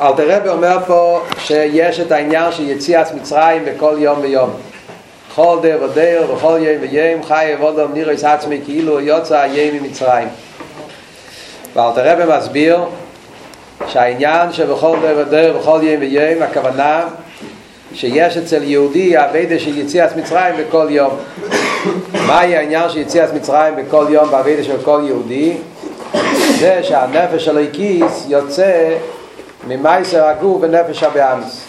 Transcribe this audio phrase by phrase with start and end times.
[0.00, 4.50] אלתר רבי אומר פה שיש את העניין של יציאת מצרים בכל יום ויום.
[5.34, 10.28] כל דר ודר וכל יום ויום חי עבודם נירס עצמי כאילו יוצא יום ממצרים.
[11.74, 12.78] ואלתר רבי מסביר
[13.86, 17.04] שהעניין שבכל דר ודר וכל יום ויום הכוונה
[17.94, 21.16] שיש אצל יהודי העבדה של יציאת מצרים בכל יום.
[22.26, 25.56] מהי העניין של יציאת מצרים בכל יום בעבדה של כל יהודי?
[26.58, 28.96] זה שהנפש של הכיס יוצא
[29.68, 31.64] ממייסר הגוף ונפש הבאמס.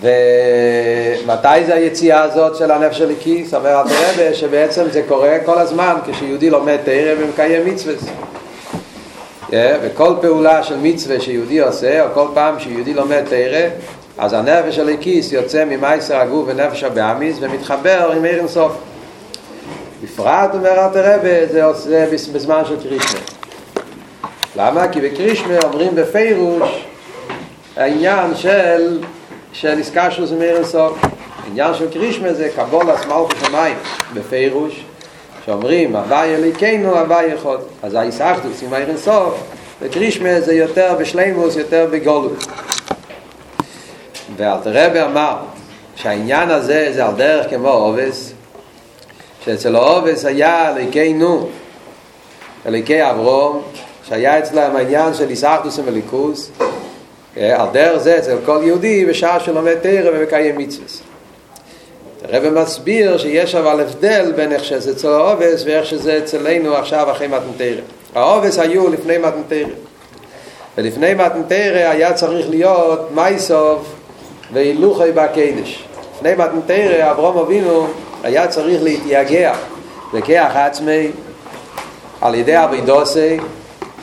[0.00, 3.54] ומתי זה היציאה הזאת של הנפש של הכיס?
[3.54, 7.94] אומר הרבה שבעצם זה קורה כל הזמן כשיהודי לומד תרא ומקיים מצווה.
[9.82, 13.68] וכל פעולה של מצווה שיהודי עושה או כל פעם שיהודי לומד תרא
[14.18, 18.72] אז הנפש של הכיס יוצא ממייסר הגוף ונפש הבאמיס ומתחבר עם עיר אינסוף.
[20.02, 23.33] בפרט אומר את הרבה זה עושה בזמן של קרישמה
[24.56, 24.88] למה?
[24.88, 26.84] כי בקרישמה אומרים בפירוש
[27.76, 29.00] העניין של
[29.52, 30.98] של עסקה של זמיר אינסוף
[31.44, 33.76] העניין של קרישמה זה קבול הסמל כשמיים
[34.14, 34.84] בפירוש
[35.46, 39.34] שאומרים הווי אליקנו הווי יכול אז הישחדוס עם העיר אינסוף
[39.82, 42.46] בקרישמה זה יותר בשלימוס יותר בגולות
[44.36, 45.36] ואלתר אמר
[45.96, 48.32] שהעניין הזה זה על דרך כמו עובס
[49.44, 51.48] שאצל העובס היה אליקנו
[52.66, 53.62] אליקי אברום
[54.08, 56.50] שהיה אצלם העניין של איסאחדוס ומליקוס
[57.36, 61.02] על דרך זה אצל כל יהודי בשעה שלומד תרא ומקיים מצווס
[62.24, 67.26] הרב מסביר שיש אבל הבדל בין איך שזה אצל העובס ואיך שזה אצלנו עכשיו אחרי
[67.26, 67.80] מתנתרא
[68.14, 69.74] העובס היו לפני מתנתרא
[70.78, 73.94] ולפני מתנתרא היה צריך להיות מייסוב
[74.52, 75.84] והילוכי בקדש.
[76.16, 77.86] לפני מתנתרא אברום אבינו
[78.22, 79.54] היה צריך להתייגע
[80.14, 81.10] וכח עצמי
[82.20, 83.38] על ידי אבידוסי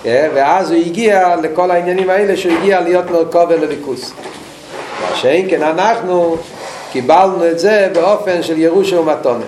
[0.05, 4.13] ואז הוא הגיע לכל העניינים האלה שהוא הגיע להיות מרכובר לליכוס.
[5.09, 6.37] מה שאין כן אנחנו
[6.91, 9.45] קיבלנו את זה באופן של ירושה ומתונה.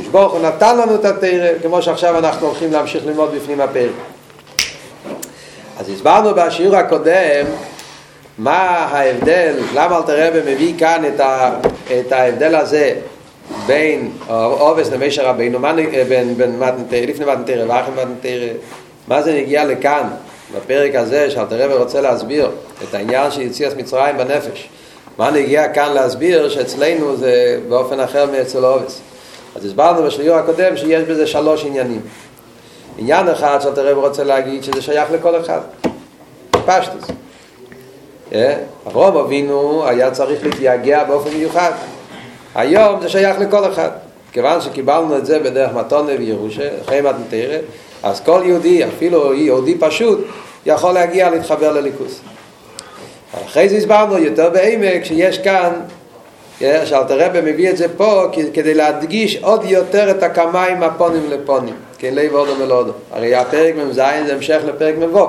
[0.00, 3.90] משבוך הוא נתן לנו את התרא כמו שעכשיו אנחנו הולכים להמשיך ללמוד בפנים הפרק.
[5.80, 7.46] אז הסברנו בשיעור הקודם
[8.38, 11.50] מה ההבדל, למה אל תראה ומביא כאן את, ה,
[12.00, 12.94] את ההבדל הזה
[13.66, 15.58] בין אובס למשר רבינו,
[16.08, 18.48] בין, בין מתנתרא, לפני מתנתרא ואחרי מתנתרא
[19.08, 20.08] מה זה נגיע לכאן,
[20.56, 22.50] בפרק הזה, שאלתר רבי רוצה להסביר
[22.84, 24.68] את העניין של יציאת מצרים בנפש.
[25.18, 29.00] מה נגיע כאן להסביר שאצלנו זה באופן אחר מאצל אובס.
[29.56, 32.00] אז הסברנו בשיעור הקודם שיש בזה שלוש עניינים.
[32.98, 35.60] עניין אחד שאלתר רבי רוצה להגיד שזה שייך לכל אחד.
[36.66, 37.04] פשטוס.
[38.86, 41.72] אברום אבינו היה צריך להתייגע באופן מיוחד.
[42.54, 43.90] היום זה שייך לכל אחד.
[44.32, 47.58] כיוון שקיבלנו את זה בדרך מתונה וירושה, אחרי מתנתרא,
[48.02, 50.18] אז כל יהודי, אפילו יהודי פשוט,
[50.66, 52.20] יכול להגיע להתחבר לליכוס.
[53.46, 55.72] אחרי זה הסברנו יותר בעמק שיש כאן,
[56.60, 58.24] שאלתר רבי מביא את זה פה
[58.54, 62.92] כדי להדגיש עוד יותר את הקמיים הפונים לפונים, כן לב אודו מלודו.
[63.12, 65.28] הרי הפרק מ"ז זה המשך לפרק מבוא.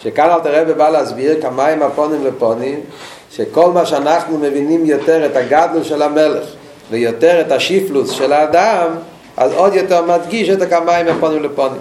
[0.00, 2.80] שכאן אלתר רבי בא להסביר כמיים הפונים לפונים,
[3.30, 6.44] שכל מה שאנחנו מבינים יותר את הגדלו של המלך
[6.90, 8.88] ויותר את השיפלוס של האדם,
[9.36, 11.80] אז עוד יותר מדגיש את הקמיים מפונים לפונים.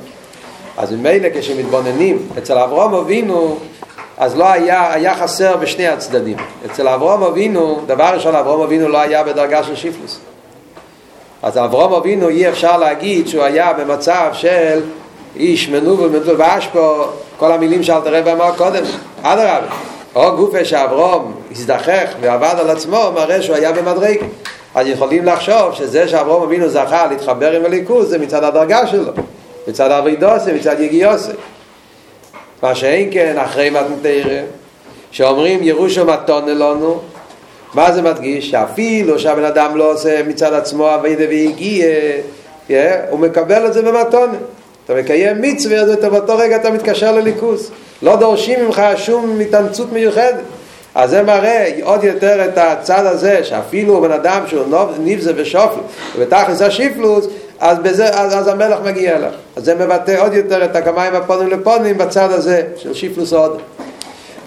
[0.77, 3.57] אז ממילא כשמתבוננים אצל אברום אבינו,
[4.17, 6.37] אז לא היה, היה חסר בשני הצדדים.
[6.65, 10.19] אצל אברום אבינו, דבר ראשון, אברום אבינו לא היה בדרגה של שיפלוס.
[11.43, 14.81] אז אברום אבינו אי אפשר להגיד שהוא היה במצב של
[15.35, 17.03] איש מנובל מנובל ואשפו,
[17.37, 18.83] כל המילים שאלת הרב אמר קודם,
[19.21, 19.67] אדרבה.
[20.15, 24.17] או גופה שאברום הזדחך ועבד על עצמו, מראה שהוא היה במדרג.
[24.75, 29.11] אז יכולים לחשוב שזה שאברום אבינו זכה להתחבר עם הליכוז זה מצד הדרגה שלו,
[29.67, 31.31] מצד אבידוסי, מצד יגיוסי.
[32.63, 34.41] מה שאין כן אחרי מתנתרא,
[35.11, 36.99] שאומרים ירושו מתון אלונו,
[37.73, 38.49] מה זה מדגיש?
[38.49, 41.87] שאפילו שהבן אדם לא עושה מצד עצמו אבידה והגיע,
[43.09, 44.29] הוא מקבל את זה במתון.
[44.85, 47.71] אתה מקיים מצווה, אז באותו רגע אתה מתקשר לליכוז.
[48.01, 50.43] לא דורשים ממך שום התאמצות מיוחדת.
[50.95, 54.63] אז זה מראה עוד יותר את הצד הזה, שאפילו בן אדם שהוא
[54.99, 55.79] נבזה ושופל,
[56.17, 57.27] ובתכלס השיפלוס,
[57.59, 59.31] אז, בזה, אז, אז המלך מגיע אליו.
[59.55, 63.61] אז זה מבטא עוד יותר את הקמיים הפונים לפונים בצד הזה של שיפלוס עוד.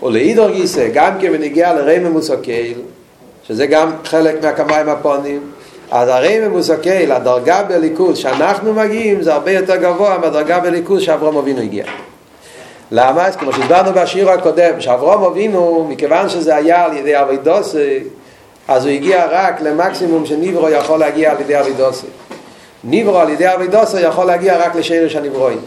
[0.02, 2.78] ולעידור גיסא, גם כן בנגיע לרמי מוסקייל,
[3.48, 5.40] שזה גם חלק מהקמיים הפונים,
[5.90, 11.60] אז הרמי מוסקייל, הדרגה בליכוז שאנחנו מגיעים, זה הרבה יותר גבוה מהדרגה בליכוז שאברום אבינו
[11.60, 11.84] הגיע.
[12.90, 13.26] למה?
[13.26, 18.00] אז כמו שהסברנו בשיר הקודם, שאברום אבינו, מכיוון שזה היה על ידי אבידוסי,
[18.68, 22.06] אז הוא הגיע רק למקסימום שניברו יכול להגיע על ידי אבידוסי.
[22.84, 25.60] ניברו על ידי אבידוסי יכול להגיע רק לשרש הנברואים.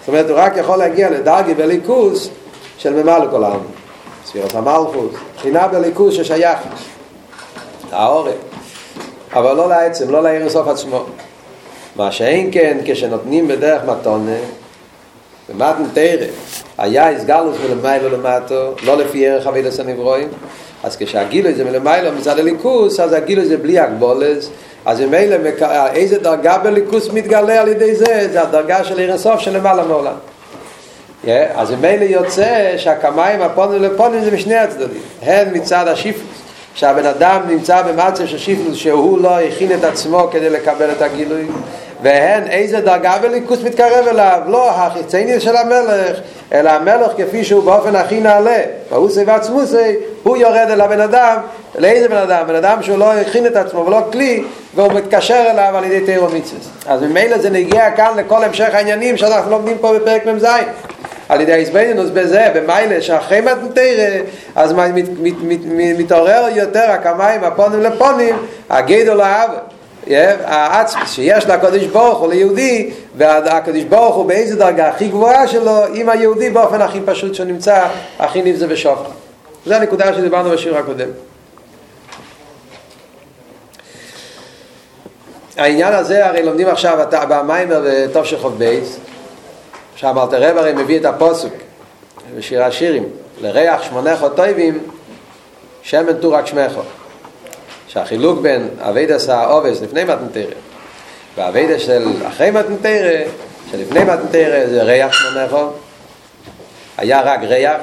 [0.00, 2.30] זאת אומרת, הוא רק יכול להגיע לדרגי בליכוס,
[2.78, 3.62] של ממלא כל העלמין.
[4.26, 6.58] ספירת המלכות, בחינה בליכוז ששייך
[7.92, 8.34] העורף,
[9.32, 11.04] אבל לא לעצם, לא לעיר הסוף עצמו.
[11.96, 14.36] מה שאין כן, כשנותנים בדרך מתונה,
[15.56, 16.26] במתן תרא,
[16.78, 20.28] היה הסגלוס מלמעלה ולמטו, לא לפי ערך אבידס הנברואים,
[20.82, 24.50] אז כשהגילוי זה מלמעלה מצד הליכוס, אז הגילוי זה בלי הגבולס,
[24.84, 25.36] אז ממילא
[25.94, 30.14] איזה דרגה בליכוס מתגלה על ידי זה, זה הדרגה של עיר הסוף שלמעלה מעולם.
[31.24, 36.22] Yeah, אז ממילא יוצא שהקמיים הפונים לפונים זה משני הצדדים, הן מצד השיפוס,
[36.74, 41.46] שהבן אדם נמצא במצב של שיפוס שהוא לא הכין את עצמו כדי לקבל את הגילוי
[42.02, 46.18] והן איזה דרגה בליכוס מתקרב אליו, לא החיצייני של המלך,
[46.52, 48.60] אלא המלך כפי שהוא באופן הכי נעלה,
[48.90, 51.36] והוא סביב עצמוסי, הוא יורד אל הבן אדם,
[51.78, 52.46] לאיזה בן אדם?
[52.46, 54.44] בן אדם שהוא לא הכין את עצמו ולא כלי,
[54.74, 56.60] והוא מתקשר אליו על ידי תירו מצווה.
[56.86, 60.46] אז ממילא זה נגיע כאן לכל המשך העניינים שאנחנו לומדים פה בפרק מ"ז.
[61.28, 64.20] על ידי ההסבדינוס בזה, במיילה, שאחרי מתנתרא,
[64.54, 64.74] אז
[65.98, 68.36] מתעורר יותר הקמיים הפונים לפונים,
[68.70, 69.50] הגדול האב.
[70.06, 76.08] העצמי שיש לקדוש ברוך הוא ליהודי והקדוש ברוך הוא באיזה דרגה הכי גבוהה שלו עם
[76.08, 77.86] היהודי באופן הכי פשוט שהוא נמצא
[78.18, 79.10] הכי נבזה בשופט
[79.66, 81.08] זו הנקודה שדיברנו בשיר הקודם.
[85.56, 86.98] העניין הזה הרי לומדים עכשיו
[87.28, 88.96] במיימר וטוב שחוב בייס
[89.96, 91.52] שם אלתר רב הרי מביא את הפוסוק
[92.36, 93.04] בשיר השירים
[93.40, 94.78] לריח שמונך טויבים
[95.82, 96.80] שמן תורק שמחו
[97.92, 100.54] שהחילוק בין אביידס האובס לפני מתנתרא
[101.36, 103.22] והאביידס של אחרי מתנתרא
[103.70, 105.66] שלפני מתנתרא זה ריח שמונכו
[106.98, 107.80] היה רק ריח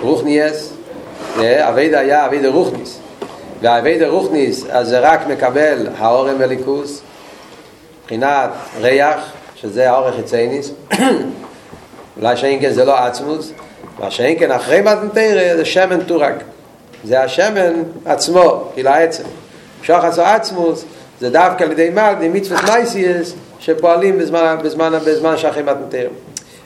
[0.00, 0.72] רוחניאס
[1.38, 2.98] אביידה היה אביידה רוחניס
[3.60, 7.00] והאביידה רוחניס אז זה רק מקבל האורם וליכוס
[8.02, 8.50] מבחינת
[8.80, 10.70] ריח שזה האור החיצייניס
[12.16, 13.52] אולי שאין כן זה לא עצמוס
[13.98, 16.34] מה שאין כן אחרי מתנתרא זה שמן טורק
[17.04, 19.24] זה השמן עצמו, כאילו העצם.
[19.82, 20.84] שוחס או עצמוס
[21.20, 26.08] זה דווקא על ידי מלדי מצוות מייסיאס שפועלים בזמן, בזמן, בזמן שאחרי מתנתר.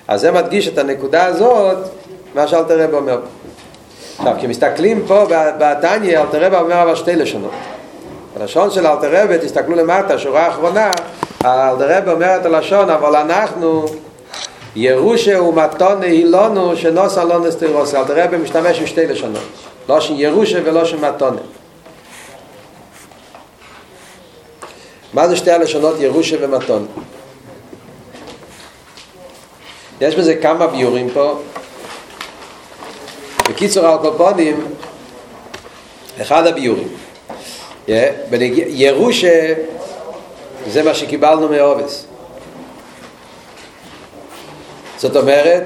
[0.08, 1.76] אז זה מדגיש את הנקודה הזאת,
[2.34, 3.20] מה שאלתר רב אומר.
[4.18, 5.24] עכשיו, כשמסתכלים פה
[5.58, 7.50] בתניא, אלתר רב אומר אבל שתי לשונות.
[8.38, 10.90] בלשון של אלתר רב, תסתכלו למטה, שורה האחרונה,
[11.44, 13.86] אלתר רב אומר את הלשון, אבל אנחנו
[14.76, 17.94] ירושה ומתון נהילונו שנוסה לא נסתירוס.
[17.94, 19.42] אלתר רב משתמש עם שתי לשונות.
[19.88, 21.40] לא של ירושה ולא של מתונה.
[25.12, 26.86] מה זה שתי הלשונות ירושה ומתונה?
[30.00, 31.38] יש בזה כמה ביורים פה.
[33.48, 34.64] בקיצור על קופונים,
[36.22, 36.88] אחד הביורים.
[38.68, 39.54] ירושה
[40.66, 42.07] זה מה שקיבלנו מאובס.
[44.98, 45.64] זאת אומרת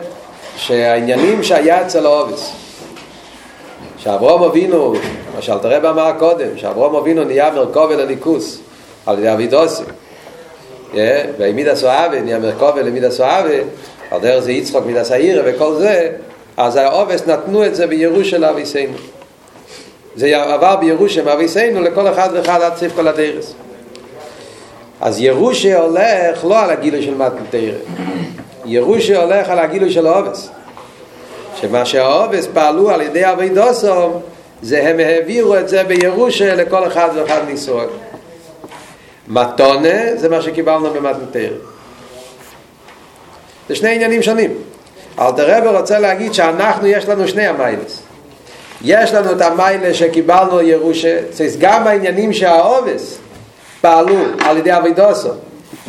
[0.57, 2.53] שהעניינים שהיה אצל האובס,
[3.99, 4.95] שאברום אבינו,
[5.35, 8.61] מה שאלת הרב אמר קודם, שאברום אבינו נהיה מרכובל לליכוס
[9.07, 9.83] על ידי אבידוסי.
[11.39, 13.55] והעמיד הסואבה, נהיה מרכובל למיד הסואבה,
[14.11, 16.13] על דרך זה יצחוק מיד הסעירה וכל זה,
[16.57, 18.97] אז העובס נתנו את זה בירושה לאביסנו.
[20.17, 23.55] זה עבר בירושה מאביסנו לכל אחד ואחד עד סוף כל הדרס.
[25.01, 27.73] אז ירושה הולך לא על הגילוי של מתנתרא,
[28.65, 30.51] ירושה הולך על הגילוי של העובס.
[31.61, 34.23] שמה שהאובס פעלו על ידי אבי דוסום
[34.63, 37.89] זה הם העבירו את זה בירושה לכל אחד ואחד מישראל
[39.29, 41.53] מתונה זה מה שקיבלנו במתנתר.
[43.69, 44.51] זה שני עניינים שונים.
[45.19, 48.03] אלתר רוצה להגיד שאנחנו יש לנו שני המיילס.
[48.85, 53.19] יש לנו את המיילה שקיבלנו ירושה זה גם העניינים שהאובס
[53.81, 55.37] פעלו על ידי אבי דוסום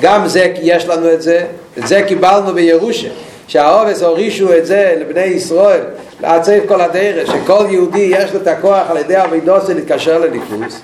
[0.02, 1.46] גם זה יש לנו את זה
[1.78, 3.10] את זה קיבלנו בירושה
[3.48, 5.82] שהאובס הורישו את זה לבני ישראל
[6.22, 10.82] לעצב כל הדרך שכל יהודי יש לו את הכוח על ידי אבידוסי להתקשר לליכוס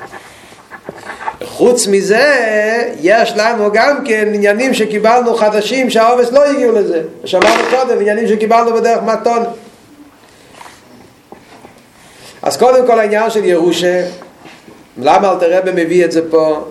[1.43, 2.36] חוץ מזה
[3.01, 7.01] יש לנו גם כן עניינים שקיבלנו חדשים שהאובס לא הגיעו לזה.
[7.24, 9.43] ושמענו קודם עניינים שקיבלנו בדרך מתון.
[12.41, 14.03] אז קודם כל העניין של ירושה
[14.98, 16.65] למה אלתר רבי מביא את זה פה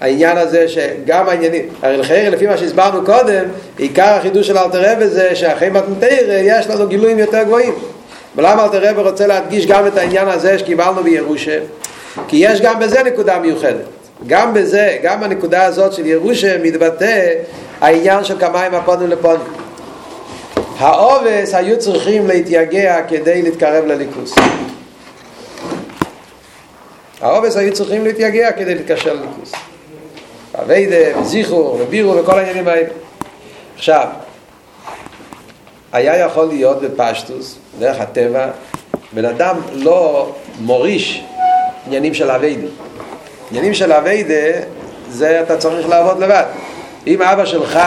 [0.00, 3.44] העניין הזה שגם העניינים, הרי לכן לפי מה שהסברנו קודם,
[3.78, 7.74] עיקר החידוש של אלתר רבי זה שאחרי מתנתר יש לנו גילויים יותר גבוהים.
[8.36, 11.58] ולמה אלתר רבי רוצה להדגיש גם את העניין הזה שקיבלנו בירושה?
[12.28, 13.84] כי יש גם בזה נקודה מיוחדת.
[14.26, 17.32] גם בזה, גם הנקודה הזאת של ירושה מתבטא
[17.80, 19.46] העניין של כמיים הפונים לפונים.
[20.78, 24.34] העובס היו צריכים להתייגע כדי להתקרב לליכוס.
[27.20, 29.69] העובס היו צריכים להתייגע כדי להתקשר לליכוס.
[30.54, 32.88] אביידה, וזיכור, ובירו, וכל העניינים האלה.
[33.76, 34.06] עכשיו,
[35.92, 38.50] היה יכול להיות בפשטוס, דרך הטבע,
[39.12, 41.24] בן אדם לא מוריש
[41.86, 42.66] עניינים של אביידה.
[43.50, 44.60] עניינים של אביידה
[45.08, 46.44] זה אתה צריך לעבוד לבד.
[47.06, 47.78] אם אבא שלך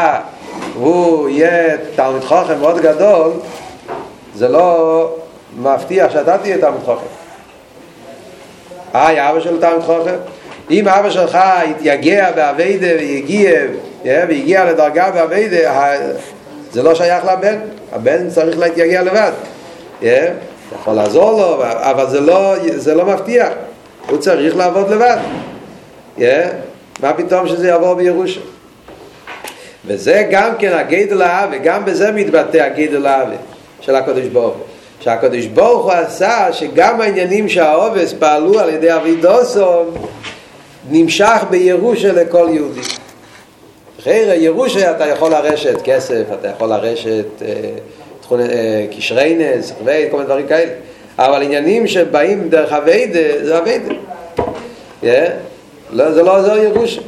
[0.75, 3.31] הוא יהיה תלמיד חוכם מאוד גדול,
[4.35, 5.15] זה לא
[5.57, 7.05] מבטיח שאתה תהיה תלמיד חוכם.
[8.95, 10.15] אה, אבא שלו תלמיד חוכם?
[10.71, 11.37] אם אבא שלך
[11.69, 13.51] יתייגע באביידה ויגיע,
[14.27, 15.89] ויגיע לדרגה באביידה,
[16.71, 17.59] זה לא שייך לבן,
[17.91, 19.31] הבן צריך להתייגע לבד.
[19.99, 20.07] אתה
[20.75, 23.49] יכול לעזור לו, אבל זה לא, זה לא מבטיח,
[24.09, 25.17] הוא צריך לעבוד לבד.
[27.01, 28.41] מה פתאום שזה יעבור בירושה?
[29.85, 33.35] וזה גם כן הגדל האווה, גם בזה מתבטא הגדל האווה
[33.81, 34.63] של הקדוש ברוך הוא.
[34.99, 39.93] שהקדוש ברוך הוא עשה שגם העניינים שהעובס פעלו על ידי אבידוסום
[40.89, 42.81] נמשך בירושה לכל יהודי.
[43.99, 47.53] אחרי ירושה אתה יכול לרשת כסף, אתה יכול לרשת אה,
[48.31, 49.73] אה, קשרי נס,
[50.11, 50.71] כל מיני דברים כאלה.
[51.19, 53.93] אבל עניינים שבאים דרך אביידה, זה אביידה.
[55.03, 55.07] Yeah.
[55.91, 57.01] לא, זה לא עוזר ירושה.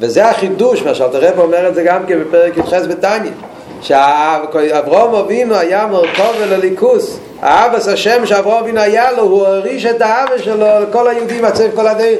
[0.00, 3.30] וזה החידוש, מה שאתה רב אומר את זה גם כן בפרק י"ח בתניא,
[3.82, 10.02] שאברום אבינו היה מרכוב אל הליכוס, האבס השם שאברום אבינו היה לו, הוא הריש את
[10.02, 12.18] האבס שלו לכל היהודים עצב כל הדרך.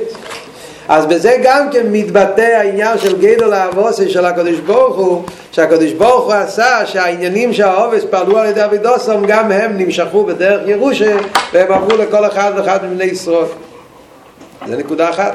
[0.88, 5.22] אז בזה גם כן מתבטא העניין של גדול האבוסי של הקדוש ברוך הוא,
[5.52, 11.16] שהקדוש ברוך הוא עשה שהעניינים שהאובס פעלו על ידי אבידוסום גם הם נמשכו בדרך ירושה
[11.52, 13.46] והם עברו לכל אחד ואחד מבני ישראל.
[14.66, 15.32] זה נקודה אחת.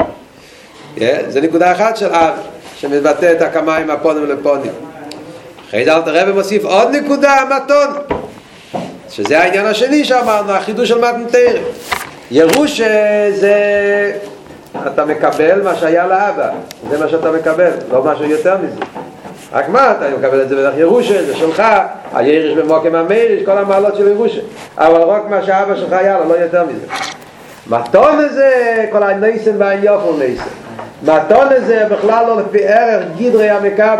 [1.27, 2.33] זה נקודה אחת של אב
[2.77, 4.71] שמבטא את הקמיים הפונים לפונים
[5.69, 8.17] אחרי זה אלתר רבי מוסיף עוד נקודה המתון
[9.09, 11.57] שזה העניין השני שאמרנו החידוש של מתנתר
[12.31, 12.81] ירוש
[13.35, 13.55] זה
[14.87, 16.49] אתה מקבל מה שהיה לאבא
[16.89, 18.81] זה מה שאתה מקבל לא משהו יותר מזה.
[19.53, 21.63] רק מה אתה מקבל את זה בדרך ירושה זה שלך
[22.13, 24.41] הירש במוקם המריש כל המעלות של ירושה.
[24.77, 26.85] אבל רק מה שאבא שלך היה לו לא יותר מזה.
[27.69, 30.43] מתון זה כל הניסן והיופו ניסן
[31.03, 33.97] מתון הזה בכלל לא לפי ערך גדרי המקב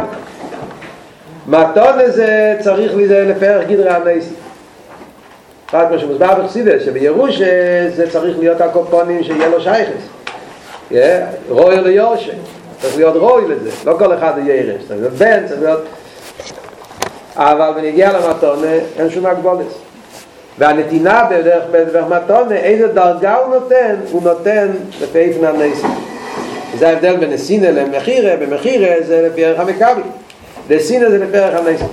[1.48, 4.34] מתון הזה צריך לזה לפי ערך גדרי המסי
[5.74, 7.42] רק מה שמוסבר בחסידס שבירוש
[7.96, 10.08] זה צריך להיות הקופונים שיהיה לו שייכס
[11.50, 12.32] רוי ליורשה
[12.82, 13.70] צריך להיות רוי לזה.
[13.86, 14.82] לא כל אחד יהיה ירש.
[14.88, 15.82] צריך להיות בן צריך להיות
[17.36, 18.64] אבל בנגיע למתון
[19.00, 19.74] אין שום הגבולס
[20.58, 23.96] והנתינה בדרך בדרך מתון איזה דרגה הוא נותן?
[24.12, 24.68] הוא נותן
[25.02, 25.90] לפי איפן הנסים
[26.78, 30.02] זה ההבדל בין הסינה למחירה, במחירה זה לפי ערך המקבי.
[30.70, 31.88] לסינה זה לפי ערך הנסים.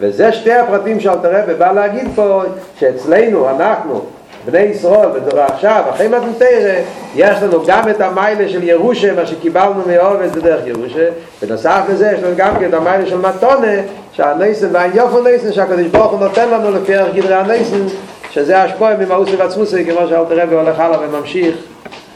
[0.00, 2.42] וזה שתי הפרטים שאלתר רבי בא להגיד פה,
[2.78, 4.04] שאצלנו, אנחנו,
[4.46, 6.74] בני ישראל, בדור עכשיו, אחרי מתנתרא,
[7.14, 11.08] יש לנו גם את המיילה של ירושה, מה שקיבלנו מעובד בדרך ירושה,
[11.42, 13.72] ונוסף לזה יש לנו גם את המיילה של מתונה,
[14.12, 17.86] שהנסים והאין יופו נסים, שהקדוש ברוך הוא נותן לנו לפי ערך גדרי הנסים,
[18.30, 21.54] שזה השפוע ממאוסי ועצמוסי, כמו שאלתר רבי הולך הלאה וממשיך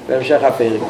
[0.09, 0.81] בהמשך הפרק.